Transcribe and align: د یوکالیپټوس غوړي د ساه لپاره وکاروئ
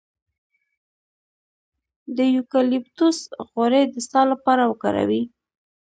د 2.17 2.19
یوکالیپټوس 2.35 3.19
غوړي 3.49 3.83
د 3.93 3.95
ساه 4.09 4.25
لپاره 4.31 4.63
وکاروئ 4.65 5.23